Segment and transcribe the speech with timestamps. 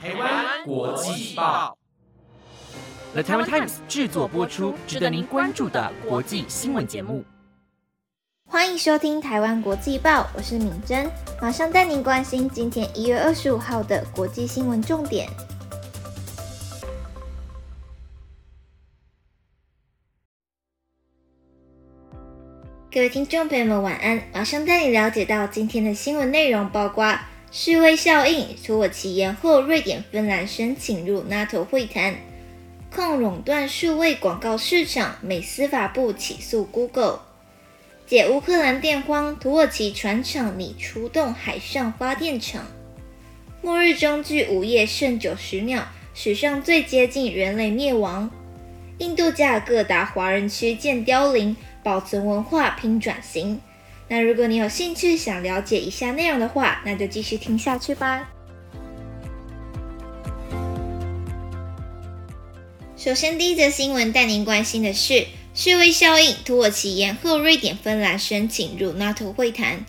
[0.00, 1.76] 台湾国际报
[3.14, 7.24] ，The Taiwan Times 制作播出，值得您关注的国际新闻节目。
[8.46, 11.10] 欢迎收听台湾国际报，我是敏珍，
[11.42, 15.28] 马上带您关心今天一月二十五号的国际新闻重点。
[22.92, 24.22] 各位听众朋友们，晚安！
[24.32, 27.18] 马上带你了解到今天的新闻内容，包括
[27.50, 32.14] 示威效应，土耳其延后瑞典、芬兰申请入 NATO 会谈，
[32.94, 37.20] 控垄断数位广告市场，美司法部起诉 Google，
[38.06, 42.66] 解乌克兰电荒，土耳其船厂拟出动海上发电厂，
[43.62, 48.30] 末日中距午夜剩九十秒，史上最接近人类灭亡，
[48.98, 51.56] 印度加尔各答华人区建凋零。
[51.80, 53.58] 保存文化拼转型。
[54.08, 58.30] 那如果你有兴趣想了解以下内容的话，那就继续听下去吧。
[62.96, 69.84] 首先，第一则新闻带您关心的是示威效应，土耳其延后瑞典、芬兰申请入 NATO 会谈。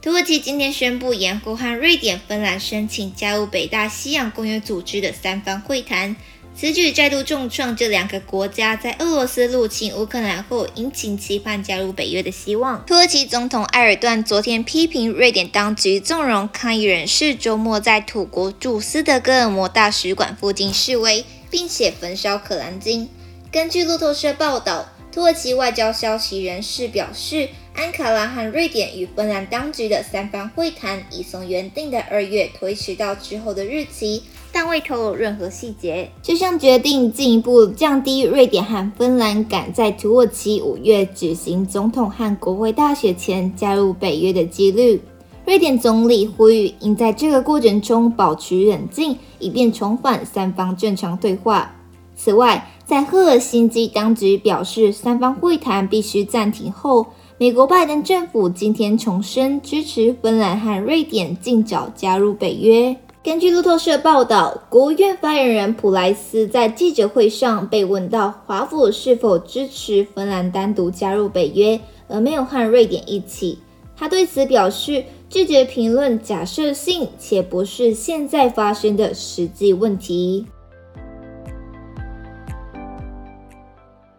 [0.00, 6.16] 土耳其今天宣布延后和瑞典、芬兰申请加入北大西洋公约组织的三方会谈。
[6.54, 12.84] 此举再度重创这两个国家在俄罗斯入侵乌克兰后殷勤期盼加入北约的希望。
[12.86, 23.08] 土耳其总统埃尔段昨天批评瑞典当局纵容抗议人士周末在土国驻斯德哥尔摩大使馆附近示威，并且焚烧可兰经。
[23.50, 34.22] 根据路透社报道，土耳其外交消息人士表示，安卡拉和瑞典与芬兰当局的三方会谈已从原定的二月推迟到之后的日期。
[34.52, 36.08] 但未透露任何细节。
[36.22, 45.00] 这项决定进一步降低瑞典和芬兰赶在土耳其五月举行总统和国会大选前加入北约的几率。
[45.44, 51.74] 瑞典总理呼吁应在这个过程中保持冷静，以便重返三方正常对话。
[52.14, 57.06] 此外，在赫尔辛基当局表示三方会谈必须暂停后，
[57.38, 62.94] 美国拜登政府今天重申支持芬兰和瑞典尽早加入北约。
[63.24, 71.78] 根据路透社报道，国务院发言人普莱斯在记者会上被问到华府是否支持芬兰单独加入北约，
[72.08, 73.60] 而没有和瑞典一起。
[73.96, 80.44] 他对此表示拒绝评论假设性且不是现在发生的实际问题。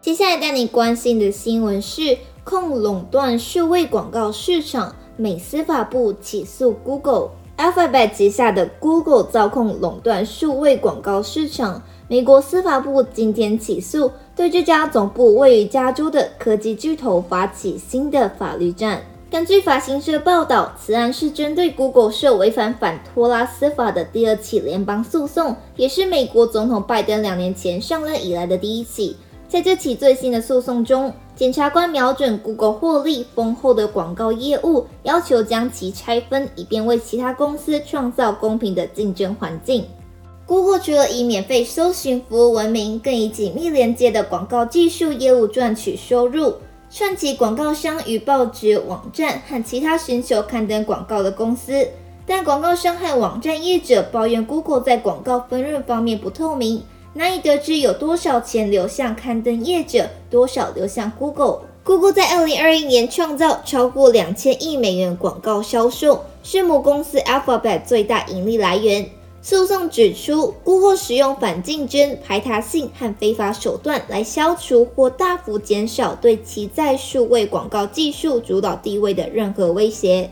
[0.00, 7.32] 接下来带你关心的新闻是：控垄断数位广告市场，美司法部起诉 Google。
[7.56, 19.00] Alphabet 旗下的 Google 操控垄断数位广告市场，美国司法部今天起诉，对这家总部位于加州的科技巨头发起新的法律战。
[19.30, 29.16] 根据法新社报道，此案是针对 Google 涉违反反托拉斯法的第二起联邦诉讼，也是美国总统拜登两年前上任以来的第一起。
[29.48, 39.84] 在这起最新的诉讼中，检察官瞄准 Google 获利丰厚的广告业务，要求将其拆分，以便为其他公司创造公平的竞争环境。
[40.46, 46.54] Google 除了以免费搜寻服务闻名，更以紧密连接的广告技术业务赚取收入，
[46.88, 51.84] 串起广告商与报纸、网站和其他寻求刊登广告的公司。
[52.24, 56.82] 但广告商和网站业者抱怨 Google 在广告分润方面不透明。
[57.16, 61.60] 难以得知有多少钱流向刊登业者，多少流向 Google。
[61.84, 69.08] Google 在二零二一年创造超过两千亿美元广告销售，是母公司 Alphabet 最大盈利来源。
[69.40, 80.30] 诉讼指出，Google 使用反竞争、排他性和非法手段来消除或大幅减少对其在数位广告技术主导地位的任何威胁。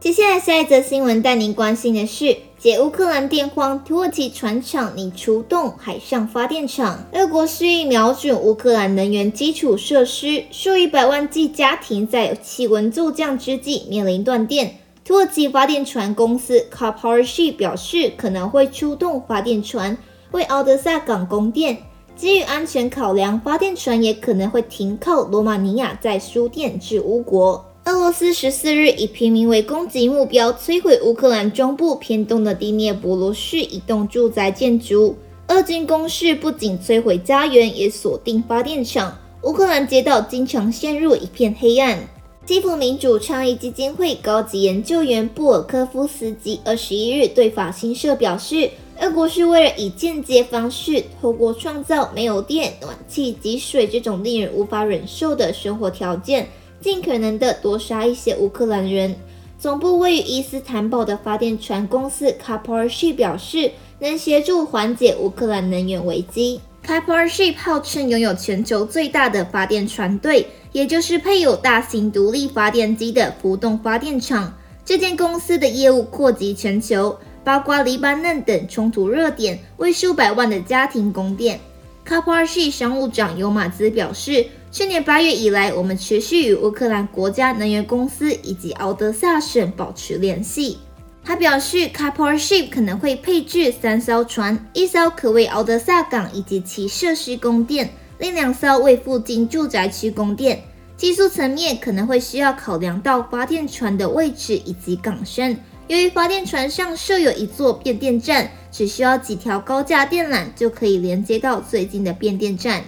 [0.00, 7.04] 接下来下一则新闻带您关心的是：解乌克兰电荒，土耳其船厂拟出动海上发电厂。
[7.12, 14.78] 俄国蓄意瞄准乌克兰能源基础设施，数以百万计家庭在气温骤降之际面临断电。
[15.04, 19.94] 土耳其发电船公司 c a r p o w e r s h i 表示，可能会出动发电船
[20.30, 21.76] 为敖德萨港供电。
[22.16, 27.66] 基于安全考量，发电船也可能会停靠罗马尼亚，在输电至乌国。
[28.00, 35.14] 俄罗斯十四日以平民为攻击目标，摧毁乌克兰中部偏东的第聂伯罗市一栋住宅建筑。
[35.48, 39.14] 俄军攻势不仅摧毁家园，也锁定发电厂。
[39.42, 41.98] 乌克兰街道经常陷入一片黑暗。
[42.46, 56.48] 基辅民主倡议基金会高级研究员布尔科夫斯基二十一日对法新社表示，俄国是为了以间接方式，透过创造没有电、暖气及水这种令人无法忍受的生活条件。
[56.80, 59.14] 尽可能的多杀一些乌克兰人。
[59.58, 66.60] 总部位于伊斯坦堡的发电船公司 k a p o r s h i 表示，能协助缓解乌克兰能源危机。
[66.82, 74.54] k a p o r s h i 号称拥有全球最大的发电船队，也就是配有大型独立发电机的浮动发电厂。
[74.82, 81.60] 这间公司的业务扩及全球，包括黎巴嫩等冲突热点，为数百万的家庭供电。
[82.02, 84.46] k a p o r s h i 商务长尤马兹表示。
[84.72, 90.78] 去年八月以来，我们持续与乌克兰国家能源公司以及敖德萨省保持联系。
[91.24, 100.62] 他表示 c a p o r Ship 可能会配置三艘船，一艘可为敖德萨港以及其设施供电，另两艘为附近住宅区供电。
[100.96, 105.56] 技术层面可能会需要考量到发电船的位置以及港深。
[105.88, 112.84] 由于发电船上设有一座变电站，只需要几条高架电缆就可以连接到最近的变电站。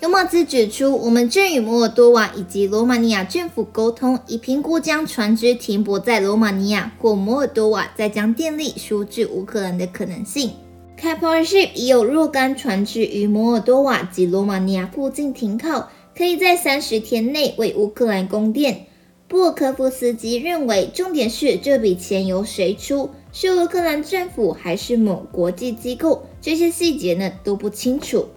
[0.00, 10.52] 尤马兹指出，我们正与摩尔多瓦以及罗马尼亚政府沟通，以评估将船只停泊在罗马尼亚或摩尔多瓦，再将电力输至乌克兰的可能性。
[10.96, 18.86] Caporship 已有若干船只于摩尔多瓦及罗马尼亚附近停靠，可以在三十天内为乌克兰供电。
[19.26, 26.22] 布尔科夫斯基认为，重点是这笔钱由谁出，是乌克兰政府还是某国际机构？
[26.40, 28.28] 这些细节呢都不清楚。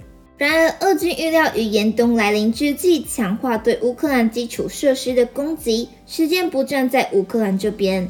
[0.41, 8.09] 然而，俄军预料于严冬来临之际，强化对乌克兰基础设施的攻击，时间不站在乌克兰这边。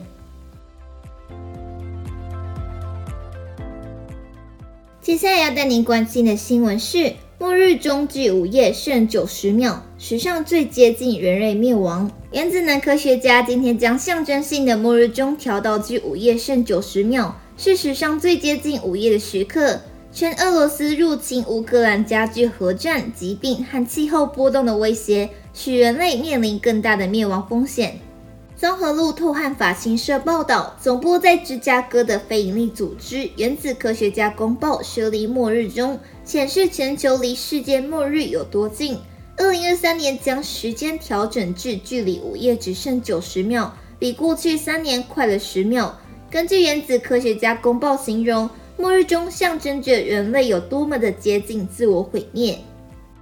[5.02, 12.10] 接下来要带您关心的新闻是：末日中距午夜剩九十秒，史上最接近人类灭亡。
[12.32, 19.82] 原子能科学家今天将象征性的末日钟调到距午夜剩九十秒，是史上最接近午夜的时刻。
[20.14, 27.98] 称俄罗斯入侵乌克兰加剧核战、疾病和气候波动的威胁，使人类面临更大的灭亡风险。
[28.58, 38.98] 综合路透和法新社报道，总部在芝加哥的非营利组织原子科学家公报设立末日钟，显示全球离世界末日有多近。
[39.38, 45.98] 二零二三年将时间调整至距离午夜只剩九十秒，比过去三年快了十秒。
[46.30, 48.50] 根据原子科学家公报形容。
[48.82, 52.58] 末日钟象征着人类有多么的接近自我毁灭。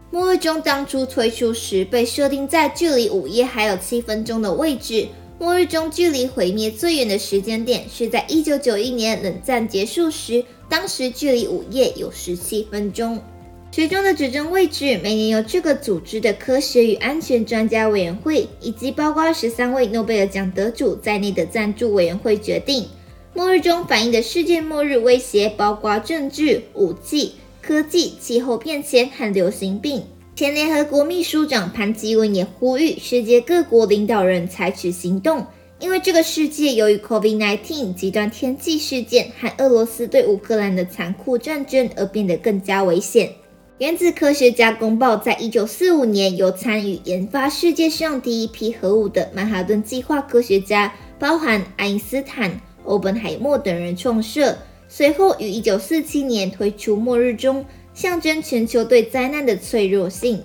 [0.10, 5.06] 末日钟当初推出时被设定在距离午夜还有七分钟的位置。
[5.38, 13.22] 末日钟距离毁灭最远的时间点是在一九九一年冷战结束时，当时距离午夜有十七分钟。
[13.70, 22.88] 时钟的指针位置每年由这个组织的科学与安全专家委员会以及包括十三位诺贝尔奖得主在内的赞助委员会决定。
[23.34, 30.04] 末日中反映的世界末日威胁包括政治、武器、科技、气候变迁和流行病。
[30.36, 35.46] 前联合国秘书长潘基文也呼吁世界各国领导人采取行动，
[35.80, 43.30] 因为这个世界由于 COVID-19 极端天气事件和俄罗斯对乌克兰的残酷战争而变得更加危险。
[43.78, 52.60] 原子科学家公报在一九四五年由参与研发世界上第一批核武的曼哈顿计划科学家，包含爱因斯坦。
[52.86, 60.42] 欧本海默等人创设，随后于一九四七年推出末日钟，象征全球对灾难的脆弱性。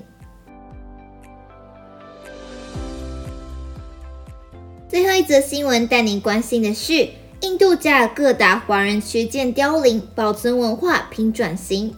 [4.88, 7.08] 最后一则新闻带您关心的是，
[7.40, 11.94] 印度加尔各答华人区建凋零，保存文化拼转型。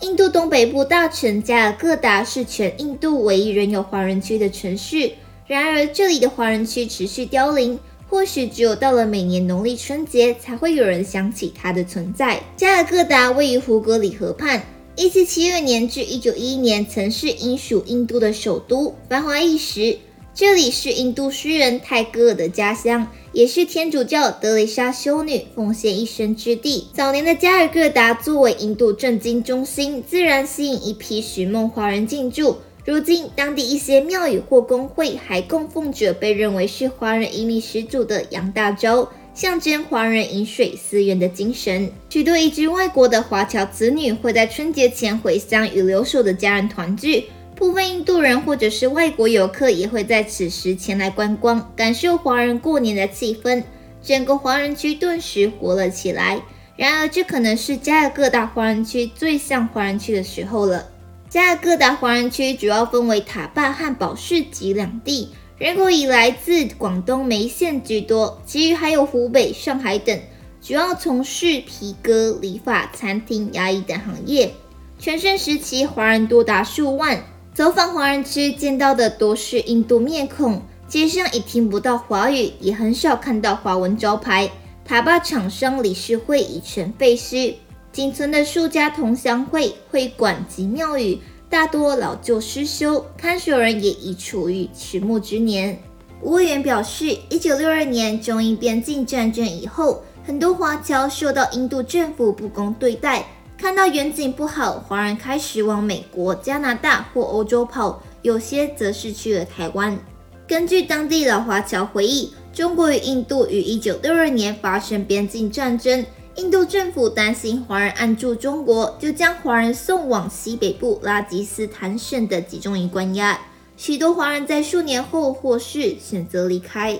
[0.00, 5.12] 印度东北部大城加尔各答是全印度唯一仍有华人区的城市，
[5.46, 7.78] 然而这里的华人区持续凋零。
[8.10, 12.42] 或许只有到了每年农历春节，才会有人想起它的存在。
[12.56, 14.60] 加尔各答位于胡格里河畔
[14.96, 19.96] ，1772年至1911年曾是英属印度的首都，繁华一时。
[20.34, 26.88] 这里是印度诗人泰戈尔的家乡，也是天主教德蕾莎修女奉献一生之地。
[26.92, 32.56] 早年的加尔各答作为印度政经中心，自然吸引一批寻梦华人进驻。
[32.84, 41.92] 如今，当地一些庙宇或公会还供奉着被认为是华人移民始祖的杨大洲，象征华人饮水思源的精神。
[42.08, 53.62] 许多移居外国的华侨子女会在春节前回乡与留守的家人团聚，部分印度人或者是外国游客也会在此时前来观光，感受华人过年的气氛。
[54.02, 56.40] 整个华人区顿时活了起来。
[56.76, 60.88] 然而，这可能是加尔各答华人区最像华人区的时候了。
[61.30, 70.20] 加尔各答华人区主要分为塔巴和保市集两地，人口以来自广东梅县居多，其余还有湖北、上海等，
[70.60, 74.52] 主要从事皮革、理发、餐厅、牙医等行业。
[74.98, 77.22] 全盛时期，华人多达数万。
[77.54, 84.50] 走访华人区见到的多是印度面孔，街上也听不到华语，也很少看到华文招牌。
[84.84, 87.54] 塔巴厂商理事会已成废墟，
[87.92, 91.18] 仅存的数家同乡会、会馆及庙宇，
[91.48, 95.76] 大多老旧失修，看守人也已处于迟暮之年。
[96.22, 103.26] 吴委员表示，一九六二年中印边境战争以后，很多华侨受到印度政府不公对待，
[103.58, 109.98] 看到远景不好，华人开始往美国、加拿大或欧洲跑，有些则是去了台湾。
[110.46, 116.04] 根据当地老华侨回忆，中国与印度于一九六二年发生边境战争，
[116.40, 123.38] 印度政府担心华人按住中国，就将华人送往西北部拉吉斯坦省的集中营关押。
[123.76, 126.98] 许多华人在数年后获释，选择离开。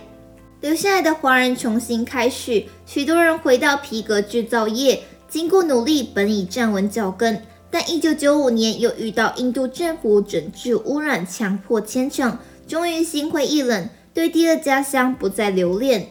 [0.61, 5.03] 留下来的华人重新开始，许多人回到皮革制造业。
[5.27, 16.09] 经过努力，本已站稳脚跟，但一九九五年又遇到印度政府整治污染，强迫迁厂，终于心灰意冷，对第二家乡不再留恋。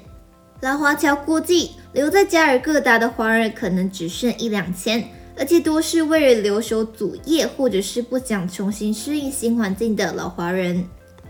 [0.61, 5.03] 老华侨估计，留在加尔各答的华人可能只剩一两千。
[5.37, 10.85] 而且多是为了留守祖业，或者是不想重新适应新环境的老华人。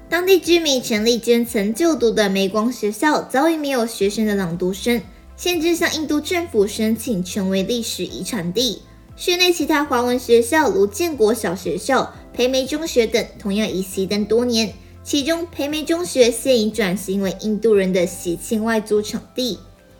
[0.10, 5.00] 当地居民陈丽娟曾就读的美光学校早已没有学生的朗读生，
[5.38, 8.82] 限制向印度政府申请成为历史遗产地。
[9.16, 14.74] 市内其他华文学校如建国小学校、培梅中学等，同样已熄灯多年。
[15.04, 19.58] 其中培梅中学现已转型为印度人的喜庆外租场地。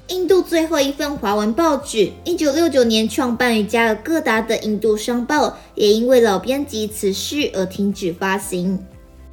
[0.08, 8.84] 印度最后一份华文报纸，一九六九年创办于加尔各答的《印度商报》，也因为老编辑辞世而停止发行。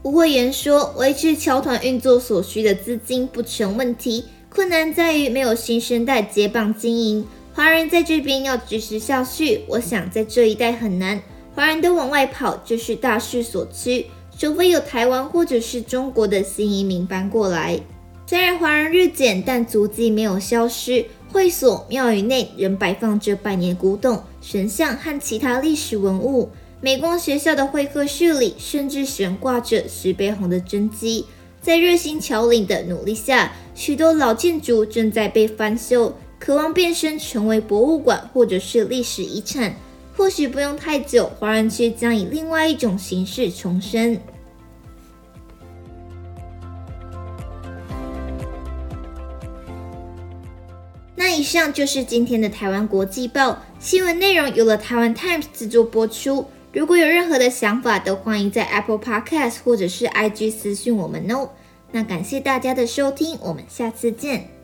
[0.03, 7.27] 吴委员说，维持侨团运作所需的资金不成问题，困难在于没有新生代接棒经营。
[7.55, 11.21] 华人在这边要支持下去，我想在这一代很难。
[11.55, 14.07] 华人都往外跑，这是大势所趋，
[14.39, 17.81] 除非有台湾或者是中国的新移民搬过来。
[18.27, 21.07] 虽然华人日减，但足迹没有消失。
[21.33, 26.51] 会所、庙宇内仍摆放着百年古董、神像和其他历史文物。
[26.81, 31.27] 美光学校的会客室里，甚至悬挂着石碑红的真迹。
[31.61, 39.75] 在热心侨领的努力下，许多老建筑正在被翻修，渴望变身成为博物馆或者是历史遗产。
[40.17, 44.19] 或许不用太久，华人区将以另外一种形式重生。
[51.15, 56.47] 那以上就是今天的台湾国际报新闻内容，由了台湾 Times 制作播出。
[56.73, 61.51] 如果有任何的想法，都欢迎在 Apple Podcast 或者是 IG 私讯我们哦。
[61.93, 64.56] 那感谢大家的收听，我们下次见。